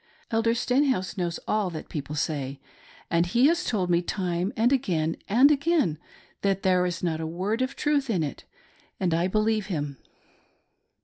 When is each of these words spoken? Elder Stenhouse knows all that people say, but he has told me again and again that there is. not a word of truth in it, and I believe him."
Elder 0.31 0.55
Stenhouse 0.55 1.15
knows 1.15 1.39
all 1.47 1.69
that 1.69 1.87
people 1.87 2.15
say, 2.15 2.59
but 3.11 3.23
he 3.27 3.45
has 3.45 3.63
told 3.63 3.91
me 3.91 3.99
again 4.03 4.51
and 4.57 4.71
again 5.51 5.99
that 6.41 6.63
there 6.63 6.87
is. 6.87 7.03
not 7.03 7.21
a 7.21 7.27
word 7.27 7.61
of 7.61 7.75
truth 7.75 8.09
in 8.09 8.23
it, 8.23 8.43
and 8.99 9.13
I 9.13 9.27
believe 9.27 9.67
him." 9.67 9.97